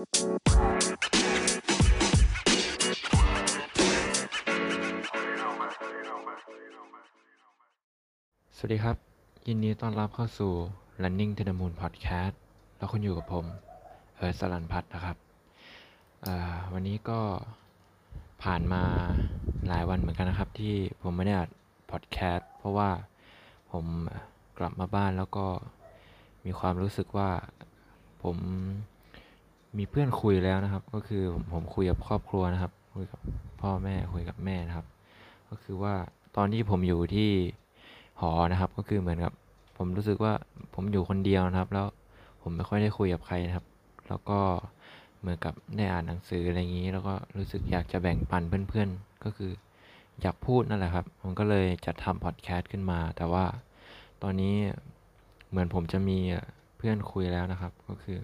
[0.00, 0.06] สวั
[8.68, 8.96] สดีครับ
[9.48, 10.52] ยินดีต้อนรับเข้าสู่
[11.02, 12.34] Running to the Moon Podcast
[12.76, 13.44] แล้วคุณอยู่กับผม
[14.16, 15.16] เอิร์ธสลันพัฒน์นะครับ
[16.72, 17.20] วันนี้ก็
[18.42, 18.82] ผ่านมา
[19.68, 21.50] หลายวันเหมือนกันนะครับ ที่ผมไม่ได้อัด
[21.90, 22.90] พอดแคสต์เพราะว่า
[23.72, 23.84] ผม
[24.58, 25.46] กลับมาบ้านแล้วก็
[26.44, 27.30] มีความรู้สึกว่า
[28.22, 28.36] ผม
[29.78, 33.20] มีเพื่อนคุยแล้วนะครับ ก็คือผมคุยกับครอบครัวนะครับ คุยกับ
[33.60, 34.86] พ่อแม่คุยกับแม่นะครับ
[35.48, 35.94] ก็คือว่า
[36.36, 37.30] ตอนที่ผมอยู่ที่
[38.20, 39.32] หอนะครับ ก็คือเหมือนกับ
[39.78, 40.32] ผมรู้สึกว่า
[40.74, 41.86] ผมอยู่คนเดียวนะครับ แล้ว
[42.42, 43.66] ผมไม่ค่อยได้คุยกับใครนะครับ
[44.08, 44.38] แล้วก็
[45.20, 49.50] เหมือนกับได้อ่านหนังสืออะไรอย่างนี้ แล้วก็รู้สึกอยากจะแบ่งปันเพื่อนๆ ก็คือ
[50.20, 53.44] อยากพูดนั่นแหละครับ ผมก็เลยจัดทำพอดแคสต์ขึ้นมา แต่ว่า
[54.22, 54.54] ตอนนี้
[55.50, 56.18] เหมือนผมจะมี
[56.76, 58.18] เพื่อนคุยแล้วนะครับ ก็คือ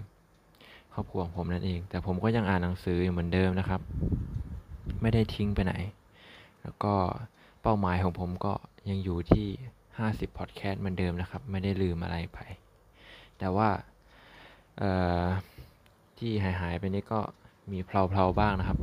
[0.99, 3.81] ครอบครัวของผมนั่นเอง แต่ผมก็ยังอ่านหนังสืออยู่เหมือนเดิมนะครับ
[5.03, 5.75] ไม่ได้ทิ้งไปไหน
[6.63, 6.95] แล้วก็
[7.63, 8.53] เป้าหมายของผมก็
[8.89, 9.47] ยังอยู่ที่
[9.93, 12.39] 50 พอดแคสต์เหมือนเดิมนะครับ ไม่ได้ลืมอะไรไป
[13.39, 13.69] แต่ว่า
[16.19, 17.21] ที่หายหายๆไปนี่ก็
[17.73, 18.79] มีเพลาๆบ้างนะครับ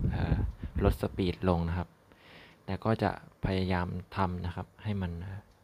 [0.83, 1.87] ลดสปีดลงนะครับ
[2.65, 3.11] แต่ก็จะ
[3.45, 5.11] พยายามทำนะครับ ให้มัน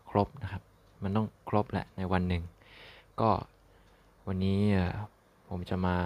[0.10, 0.62] ครบนะครับ
[1.04, 2.44] มันต้องครบแหละในวันหนึ่ง
[3.22, 3.30] ก็
[4.28, 4.62] วันนี้
[5.50, 5.98] ผมจะมา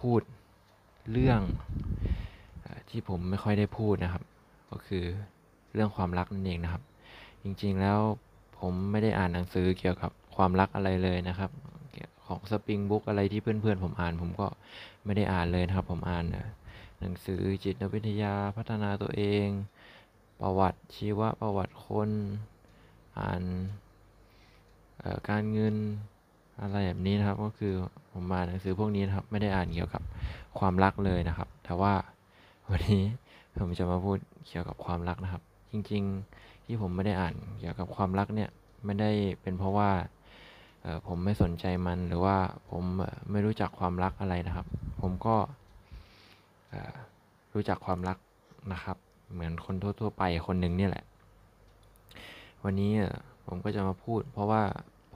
[0.00, 0.20] พูด
[1.12, 1.40] เรื่อง
[2.90, 4.24] ที่ผมไม่ค่อยได้พูดนะครับ
[4.70, 5.04] ก็คือ
[5.74, 6.82] เรื่องความรักนั่นเองนะครับ
[7.42, 7.98] จริงๆแล้ว
[8.60, 11.50] ผมไม่ได้อ่านหนังสือเกี่ยวกับความรักอะไรเลยนะครับ
[12.26, 14.46] ของสปริงบุ๊กอะไรที่เพื่อนๆผมอ่าน ผมก็
[15.04, 16.24] ไม่ได้อ่านเลยนะครับ ผมอ่าน
[17.00, 19.46] หนังสือจิตวิทยาพัฒนาตัวเอง
[20.40, 22.10] ประวัติชีวประวัติคน
[23.18, 23.42] อ่าน
[25.28, 25.76] การเงิน
[26.60, 27.74] อะไรแบบนี้นะครับ ก็คือ
[28.12, 30.02] ผมอ่าหนังสือพวกนี้นะครับ ไม่ได้อ่านเกี่ยวกับ
[30.58, 31.92] ความรักเลยนะครับ แต่ว่า
[32.70, 33.04] วันนี้
[33.60, 38.50] ผมจะมาพูดเกี่ยวกับความรักนะครับ จริงๆที่ผมไม่ได้อ่านเกี่ยวกับความรักเนี่ย
[38.84, 39.10] ไม่ได้
[39.42, 39.90] เป็นเพราะว่า
[41.06, 42.36] ผมไม่สนใจมันหรือว่า
[42.70, 42.82] ผม
[43.30, 44.66] ไม่รู้จักความรักอะไรนะครับ
[45.00, 45.36] ผมก็
[47.54, 48.18] รู้จักความรัก
[48.72, 48.96] นะครับ
[49.32, 51.04] เหมือนคนทั่วๆไปคนหนึ่งเนี่ยแหละ
[52.64, 52.92] วันนี้
[53.46, 54.62] ผมก็จะมาพูด เพราะว่า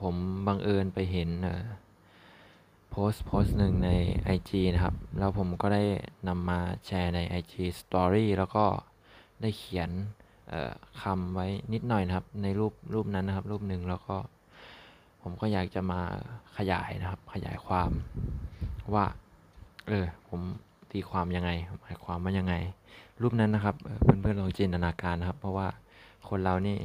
[0.01, 0.15] ผม
[0.47, 1.47] บังเอิญไปเห็นอ
[2.97, 3.89] โพสต์โพสต์หนึ่งใน
[4.35, 5.83] IG นะครับ แล้วผมก็ได้
[6.27, 8.65] นำมาแชร์ใน IG Story แล้วก็
[9.41, 9.89] ได้เขียน
[11.01, 14.15] คำไว้นิดหน่อยนะครับ ในรูปรูปนั้นนะครับ รูปหนึ่งแล้วก็
[15.21, 16.01] ผมก็อยากจะมา
[16.57, 17.91] ขยายนะครับ ขยายความ
[18.93, 19.05] ว่า
[19.87, 20.41] เออผม
[20.91, 21.51] ตีความยังไง
[21.81, 22.53] หมายความว่ายังไง
[23.21, 25.67] รูปนั้นนะครับเพื่อนๆลองจินตนาการนะครับ เพราะว่า
[26.29, 26.77] คนเรานี่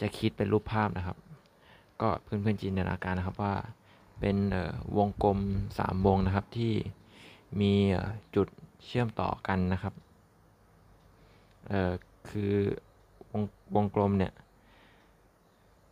[0.00, 1.16] จะคิดเป็นรูปภาพนะครับ
[2.00, 3.54] ก็เพื่อนๆจินตนาการนะครับว่า
[4.24, 4.38] เป็น
[4.98, 5.38] วงกลม
[5.78, 6.72] สามวงนะครับที่
[7.60, 7.72] มี
[8.34, 8.48] จุด
[8.86, 9.94] เชื่อมต่อกันนะครับ
[12.28, 12.54] คือ
[13.32, 13.42] วง
[13.74, 14.32] วงกลมเนี่ย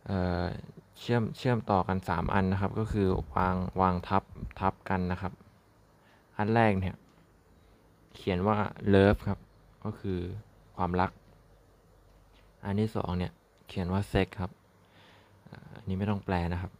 [0.05, 4.23] เเชื่อมเชื่อมต่อกันสามอันนะครับ ก็คือวางวางทับ
[4.59, 5.33] ทับกันนะครับ
[6.37, 6.95] อันแรกเนี่ย
[8.15, 8.57] เขียนว่า
[8.93, 9.39] love ครับ
[9.83, 10.19] ก็คือ
[10.75, 11.11] ความรัก
[12.65, 13.31] อันที่สองเนี่ย
[13.67, 14.51] เขียนว่า sex ครับ
[15.75, 16.71] อันนี้ไม่ต้องแปลนะครับ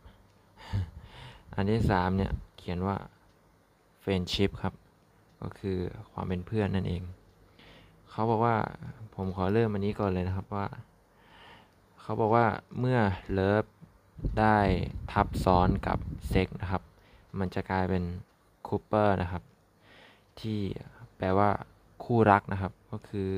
[1.56, 2.98] อันที่สามเนี่ยเขียนว่า
[4.02, 4.74] friendship ครับ
[5.42, 5.78] ก็คือ
[6.12, 7.04] ความเป็นเพื่อนนั่นเอง
[8.10, 8.56] เขาบอกว่า
[9.16, 10.68] ผมขอเริ่มอันนี้ก่อนเลยนะครับว่า
[12.02, 12.46] เขาบอกว่า
[12.80, 13.00] เมื่อ
[13.38, 13.70] love
[14.40, 14.58] ได้
[15.12, 15.98] ทับซ้อนกับ
[16.32, 16.84] sex นะครับ
[17.40, 18.04] มันจะกลายเป็น
[18.68, 19.44] Cooper นะครับ
[20.40, 20.60] ที่
[21.18, 21.50] แปลว่า
[22.04, 23.32] คู่รักนะครับ ก็คือ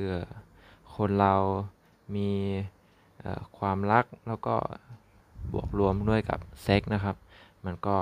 [0.94, 1.34] คนเรา
[2.16, 2.30] มี
[3.58, 4.56] ความรักแล้วก็
[5.52, 7.16] บวกรวมด้วยกับเซ็กนะครับ
[7.66, 7.96] มันก็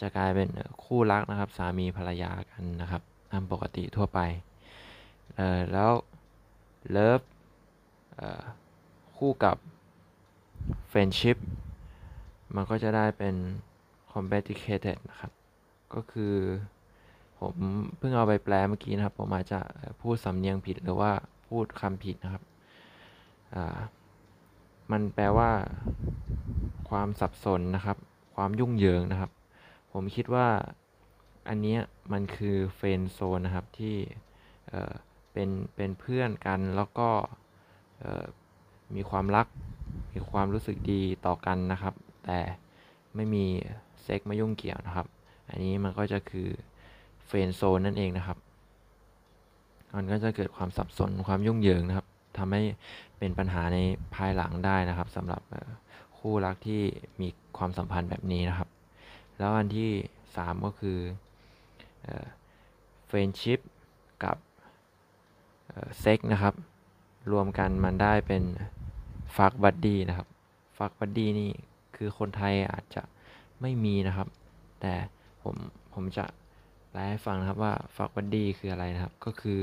[0.00, 0.48] จะกลายเป็น
[0.84, 4.20] คู่รักนะครับสามีภรรยากันนะครับตามปกติทั่วไป
[5.36, 5.90] เอ่อแล้ว
[6.90, 7.20] เลิฟ
[9.16, 9.56] คู่กับ
[10.90, 11.36] friendship
[12.54, 13.34] มันก็จะได้เป็น
[14.12, 15.32] complicated นะครับ
[15.94, 16.34] ก็คือ
[17.40, 17.54] ผม
[17.98, 19.60] เพิ่งเอาไปแปลเมื่อกี้นะครับ ผมอาจจะ
[20.00, 21.12] พูดสำเนียงผิดหรือว่า
[21.48, 22.42] พูดคำผิดนะครับ
[23.54, 23.78] อ่า
[24.90, 25.50] มันแปลว่า
[26.90, 27.98] ความสับสนนะครับ
[28.40, 29.30] ความยุ่งเหยิงนะครับ
[29.92, 30.48] ผมคิดว่า
[31.48, 31.76] อันนี้
[32.12, 33.96] มันคือเฟนโซนนะครับที่
[35.32, 37.08] เป็นเป็นเพื่อนกันแล้วก็
[38.94, 39.46] มีความรัก
[40.14, 41.94] มีความรู้สึกดีต่อกันนะครับ
[42.24, 42.38] แต่
[43.14, 43.44] ไม่มี
[44.02, 45.06] เซ็กมายุ่งเกี่ยวนะครับ
[45.48, 46.48] อันนี้มันก็จะคือ
[47.26, 48.38] friend zone นั่นเองนะครับ
[49.96, 52.06] มันก็จะเกิดความสับสนความยุ่งเหยิงนะครับ
[52.38, 52.62] ทำให้
[53.18, 53.78] เป็นปัญหาใน
[54.14, 55.42] ภายหลังได้นะครับสำหรับ
[56.18, 56.82] คู่รักที่
[57.20, 58.68] มีความสัมพันธ์แบบนี้นะครับ
[59.38, 59.90] แล้วอันที่
[60.36, 60.98] สามก็คือ
[62.02, 62.26] เออ
[63.06, 63.60] friendship
[64.24, 64.36] กับ
[66.00, 66.54] เซ็กนะครับ
[67.32, 68.42] รวมกันมันได้เป็น
[69.36, 70.28] fuck buddy นะครับ
[70.78, 71.50] fuck buddy นี่
[71.96, 73.02] คือคนไทยอาจจะ
[73.60, 74.28] ไม่มีนะครับ
[74.80, 74.94] แต่
[75.42, 75.56] ผม
[75.94, 76.24] ผมจะ
[76.90, 79.60] แปลให้ฟังนะครับว่า fuck buddy คืออะไรนะครับ ก็คือ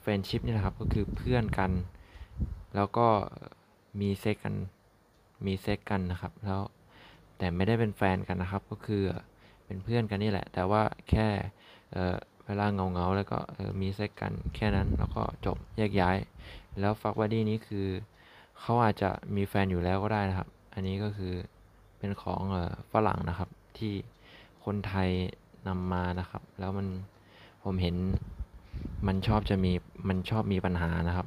[0.00, 1.70] friendship นี่นะครับก็คือเพื่อนกัน
[2.74, 3.06] แล้วก็
[4.00, 4.54] มีเซ็กกัน
[5.44, 6.60] มีเซ็กกันนะครับ แล้ว
[7.38, 9.02] แต่ไม่ได้เป็นแฟนกันนะครับ ก็คือ
[9.64, 11.28] เป็นเพื่อนกันนี่แหละ แต่ว่าแค่
[12.46, 13.38] เวลาเหงาเหงาแล้วก็
[13.80, 16.16] มีเซ็กกันแค่นั้นแล้วก็จบแยกย้าย
[16.80, 17.86] แล้วฟักบัดดี้นี้คือ
[18.60, 21.34] เขาอาจจะมีแฟนอยู่แล้วก็ได้นะครับ อันนี้ก็คือ
[21.98, 22.42] เป็นของ
[22.92, 23.48] ฝรั่งนะครับ
[23.78, 23.94] ที่
[24.64, 25.10] คนไทย
[25.68, 26.86] นำมานะครับ แล้วมัน
[27.64, 27.96] ผมเห็น
[29.06, 29.72] มันชอบจะมี
[30.08, 31.26] มันชอบมีปัญหานะครับ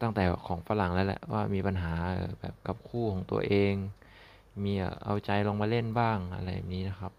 [0.00, 1.92] ตั้งแต่ของฝรั่งแล้วแหละว่ามีปัญหา
[2.40, 3.74] แบบกับคู่ของตัวเอง
[4.64, 4.72] มี
[5.04, 7.12] เอาใจลงมาเล่นบ้างอะไรแบบนี้นะครับ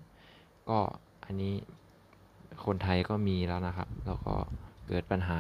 [0.70, 0.80] ก็
[1.26, 1.54] อันนี้
[2.66, 4.36] คนไทยก็มีแล้วนะครับ แล้วก็
[4.88, 5.40] เกิดปัญหา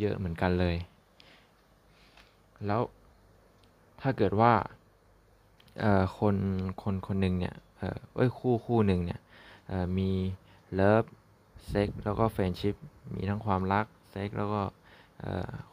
[0.00, 0.76] เยอะเหมือนกันเลย
[2.66, 2.82] แล้ว
[4.00, 4.52] ถ้าเกิดว่า
[6.18, 6.36] คน
[6.82, 7.54] คนคนหนึ่งเนี่ย
[8.14, 9.20] เอ้ยคู่คู่หนึ่งเนี่ย
[9.98, 10.10] มี
[10.74, 11.04] love
[11.68, 12.74] sex แล้วก็ friendship
[13.14, 14.62] มีทั้งความรักเซ็กแล้วก็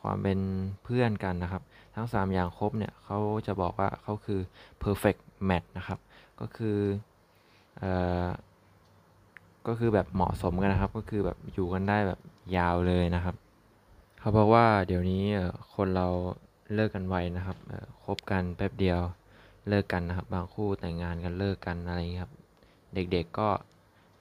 [0.01, 0.39] ความเป็น
[0.83, 1.63] เพื่อนกันนะครับ
[1.95, 4.39] ทั้ง 3 อย่างครบเนี่ยเขาจะบอกว่าเขาคือ
[4.83, 5.99] perfect match นะครับ
[6.39, 6.79] ก็คือ
[9.67, 12.19] ก็คือแบบเหมาะสมกันนะครับ ก็คือแบบอยู่กันได้แบบ
[12.57, 13.35] ยาวเลยนะครับ
[14.19, 15.23] เขาบอกว่าเดี๋ยวนี้
[15.75, 16.07] คนเรา
[16.73, 17.57] เลิกกันไวนะครับ
[18.03, 18.99] คบกันแป๊บเดียว
[19.69, 22.33] เลิกกันนะครับ บางคู่แต่งงานกันเลิกกันอะไรอย่างนี้ครับ
[22.93, 23.49] เด็กๆก็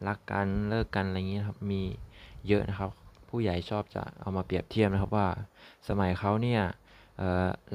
[0.06, 1.82] รักกันเลิกกันอะไรอย่างนี้ครับ มี
[2.48, 2.90] เยอะนะครับ
[3.36, 5.28] ผู้ใหญ่ชอบจะเอามาเปรียบเทียบนะครับว่า
[5.88, 6.62] สมัยเขาเนี่ย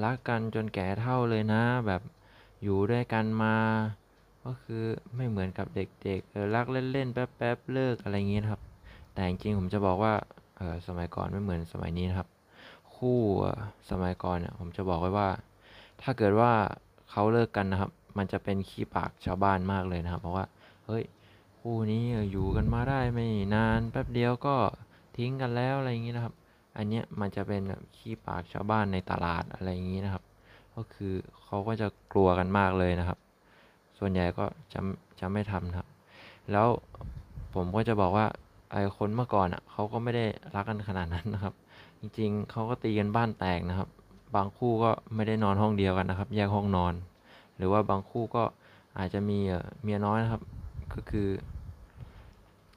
[0.04, 2.02] รักกันจนแก่เท่าเลยนะ แบบ
[2.64, 3.56] อยู่ด้วยกันมา
[4.46, 4.84] ก็คือ
[5.16, 8.62] ไม่เหมือนกับเด็กๆรักเล่นๆแป๊บๆเลิกอะไรอย่างนี้นะครับ
[9.14, 10.14] แต่จริงๆผมจะบอกว่า
[10.88, 12.28] สมัยก่อนไม่เหมือนสมัยนี้นะครับ
[12.96, 13.20] คู่
[13.90, 15.30] สมัยก่อนเนี่ยผมจะบอกไว้ว่า
[16.02, 16.52] ถ้าเกิดว่า
[17.10, 20.46] เขาเลิกกันนะครับ มันจะเป็นขี้ปากชาวบ้านมากเลยนะครับ เพราะว่า
[20.86, 21.04] เฮ้ย
[21.60, 24.56] คู่นี้อยู่กันมาได้ไม่นานแป๊บเดียวก็
[25.18, 26.34] ทิ้งกันแล้วอะไรอย่างนี้นะครับ
[26.78, 30.24] อันเนี้ยมันจะเป็นแบบขี้ปากชาวบ้านในตลาดอะไรอย่างนี้นะครับ
[30.76, 31.14] ก็คือ
[31.44, 33.18] เขาก็จะกลัวกันมากเลยนะครับ
[33.98, 34.80] ส่วนใหญ่ก็จะ
[35.20, 35.88] จะไม่ทำครับ
[36.52, 36.68] แล้ว
[37.54, 38.26] ผมก็จะบอกว่า
[38.72, 40.26] ไอ้คนเมื่อก่อนอะเขาก็ไม่ได้
[40.56, 41.54] รักกันขนาดนั้นนะครับ
[42.00, 43.90] จริงๆเขาก็ตีกันบ้านแตกนะครับ
[44.36, 46.94] บางคู่ก็ไม่ได้นอนห้องเดียวกันนะครับ แยกห้องนอน
[47.58, 48.44] หรือว่าบางคู่ก็
[48.98, 49.40] อาจจะมี
[49.84, 50.42] เมียน้อยนะครับ
[50.94, 51.28] ก็คือ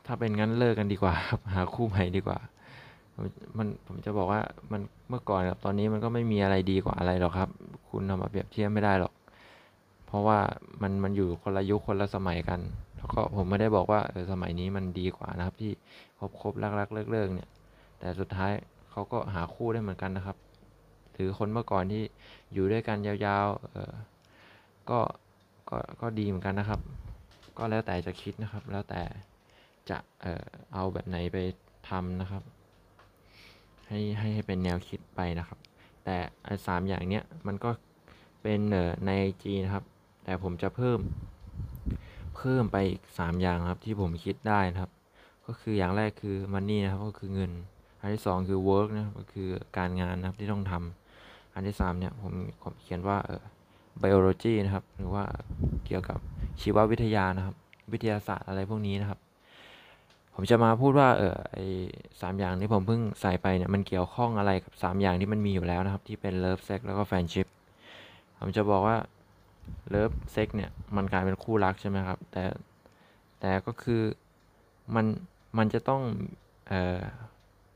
[0.06, 2.38] ถ้าเป็นงั้นเลิกกันดีกว่าครับหาคู่ใหม่ดีกว่า
[3.56, 4.40] มันผมจะบอกว่า
[4.72, 7.48] มันเมื่อก่อนกับตอนนี้มันก็ไม่มีอะไรดีกว่าอะไรหรอกครับ
[7.88, 9.12] คุณทำมาเปรียบเทียบไม่ได้หรอก
[10.06, 10.38] เพราะว่า
[10.82, 12.60] มันมันอยู่คนละยุคคนละสมัยกัน
[12.96, 14.00] แล้วก็ผมไม่ได้บอกว่า
[14.32, 15.72] สมัยนี้มันดีกว่านะครับ ที่
[16.18, 17.48] คบคบรักรักเลิกเลิกเนี่ย
[17.98, 18.52] แต่สุดท้าย
[18.90, 20.36] เขาก็หาคู่ได้เหมือนกันนะครับ
[21.14, 22.02] หรือคนเมื่อก่อนที่
[22.52, 23.92] อยู่ด้วยกันยาวๆเออ
[24.90, 24.98] ก็
[25.70, 26.80] ก็ก็ดีเหมือนกันนะครับ
[27.58, 29.02] ก็แล้วแต่จะคิดนะครับ แล้วแต่
[29.90, 31.38] จะเออเอาแบบไหนไป
[31.88, 32.42] ทำนะครับ
[33.88, 35.58] ให้ให้ให้เป็นแนวคิดไปนะครับ
[36.04, 37.70] แต่ไอ้สามอย่างเนี้ยมันก็
[38.42, 39.10] เป็นเออใน
[39.42, 39.84] จีนะครับ
[40.24, 40.98] แต่ผมจะเพิ่ม
[42.36, 44.90] เพิ่มไปอีกสามอย่างครับที่ผมคิดได้นะครับ
[45.46, 47.50] ก็คืออย่างแรกคือมันนี่นะครับก็คือเงิน
[48.00, 52.32] อันที่สองคือ work นะก็คือการงานนะครับที่ต้องทำอันที่3เนี่ยผม
[52.62, 53.16] ผมเขียนว่า
[54.02, 55.24] biology นะครับ หรือว่า
[55.86, 56.18] เกี่ยวกับ
[56.60, 57.56] ชีววิทยานะครับ
[57.92, 59.18] วิทยาศาสตร์อะไรพวกนี้นะครับ
[60.34, 61.58] ผมจะมาพูดว่าเออไอ้
[62.20, 67.46] สามอย่างที่ผมเพิ่งใส่ไปเนี่ยมันเกี่ยวข้องอะไรกับ 3 อย่างที่มันมีอยู่แล้วนะครับ ที่เป็น love sex แล้วก็ friendship
[68.40, 68.96] ผมจะบอกว่า
[69.88, 72.44] love sex เนี่ยมันกลายเป็นคู่รักใช่ไหมครับ แต่
[73.40, 74.02] แต่ก็คือ
[74.94, 75.06] มัน
[75.58, 76.02] มันจะต้อง
[76.68, 76.98] เอ่อ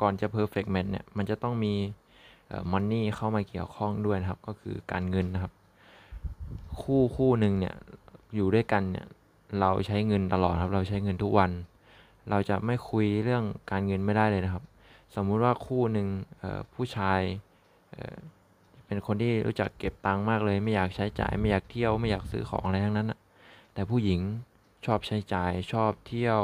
[0.00, 1.74] ก่อนจะ perfect match เนี่ยมันจะต้องมี
[2.72, 5.52] money เข้ามาเกี่ยวข้องด้วยนะครับ ก็คือการเงินนะครับ
[6.80, 7.74] คู่คู่หนึ่งเนี่ย
[8.34, 9.06] อยู่ด้วยกันเนี่ย
[9.60, 11.50] เราใช้เงินตลอดครับเราใช้เงินทุกวัน
[12.30, 14.64] เราจะไม่คุยเรื่องการเงินไม่ได้เลยนะครับ
[15.14, 16.08] สมมุติว่าคู่หนึ่ง
[16.74, 17.20] ผู้ชาย
[18.86, 23.12] เป็นคนที่รู้จักเก็บตังค์มากเลย ไม่อยากใช้จ่าย ไม่อยากเที่ยวไม่อยากซื้อของอะไรทั้งนั้น
[23.74, 24.20] แต่ผู้หญิง
[24.86, 26.40] ชอบใช้จ่ายชอบเที่ยว